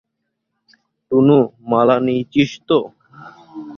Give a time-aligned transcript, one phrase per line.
[1.11, 1.39] টুনু,
[1.69, 2.79] মালা নিইচিস তো?